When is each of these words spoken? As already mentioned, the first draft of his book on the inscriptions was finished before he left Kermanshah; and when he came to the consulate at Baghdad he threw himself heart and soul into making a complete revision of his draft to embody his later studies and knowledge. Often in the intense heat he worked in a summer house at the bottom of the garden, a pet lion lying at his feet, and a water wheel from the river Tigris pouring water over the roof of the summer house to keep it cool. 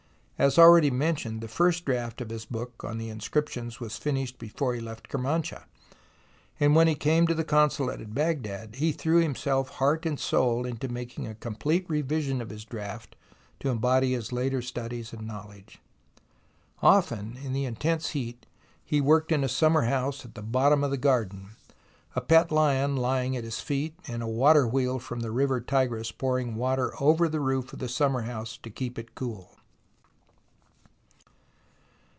As 0.43 0.57
already 0.57 0.89
mentioned, 0.89 1.39
the 1.41 1.47
first 1.47 1.85
draft 1.85 2.19
of 2.19 2.31
his 2.31 2.45
book 2.45 2.83
on 2.83 2.97
the 2.97 3.09
inscriptions 3.09 3.79
was 3.79 3.99
finished 3.99 4.39
before 4.39 4.73
he 4.73 4.81
left 4.81 5.07
Kermanshah; 5.07 5.65
and 6.59 6.75
when 6.75 6.87
he 6.87 6.95
came 6.95 7.27
to 7.27 7.35
the 7.35 7.43
consulate 7.43 8.01
at 8.01 8.15
Baghdad 8.15 8.77
he 8.77 8.91
threw 8.91 9.17
himself 9.19 9.69
heart 9.75 10.03
and 10.03 10.19
soul 10.19 10.65
into 10.65 10.87
making 10.87 11.27
a 11.27 11.35
complete 11.35 11.87
revision 11.87 12.41
of 12.41 12.49
his 12.49 12.65
draft 12.65 13.15
to 13.59 13.69
embody 13.69 14.13
his 14.13 14.31
later 14.31 14.63
studies 14.63 15.13
and 15.13 15.27
knowledge. 15.27 15.77
Often 16.81 17.37
in 17.43 17.53
the 17.53 17.65
intense 17.65 18.09
heat 18.09 18.47
he 18.83 18.99
worked 18.99 19.31
in 19.31 19.43
a 19.43 19.47
summer 19.47 19.83
house 19.83 20.25
at 20.25 20.33
the 20.33 20.41
bottom 20.41 20.83
of 20.83 20.89
the 20.89 20.97
garden, 20.97 21.51
a 22.15 22.21
pet 22.21 22.51
lion 22.51 22.97
lying 22.97 23.37
at 23.37 23.43
his 23.43 23.59
feet, 23.59 23.93
and 24.07 24.23
a 24.23 24.27
water 24.27 24.67
wheel 24.67 24.97
from 24.97 25.19
the 25.19 25.29
river 25.29 25.61
Tigris 25.61 26.11
pouring 26.11 26.55
water 26.55 26.93
over 26.99 27.29
the 27.29 27.39
roof 27.39 27.71
of 27.73 27.77
the 27.77 27.87
summer 27.87 28.23
house 28.23 28.57
to 28.63 28.71
keep 28.71 28.97
it 28.97 29.13
cool. 29.13 29.55